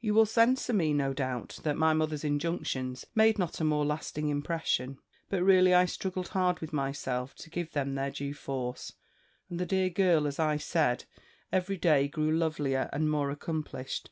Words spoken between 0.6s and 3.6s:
me, no doubt, that my mother's injunctions made not